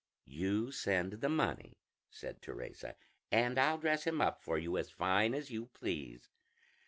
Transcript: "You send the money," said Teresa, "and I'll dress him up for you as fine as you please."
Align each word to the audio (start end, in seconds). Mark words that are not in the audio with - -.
"You 0.25 0.71
send 0.71 1.21
the 1.21 1.29
money," 1.29 1.77
said 2.09 2.41
Teresa, 2.41 2.95
"and 3.31 3.59
I'll 3.59 3.77
dress 3.77 4.03
him 4.05 4.19
up 4.19 4.41
for 4.41 4.57
you 4.57 4.75
as 4.79 4.89
fine 4.89 5.35
as 5.35 5.51
you 5.51 5.67
please." 5.67 6.27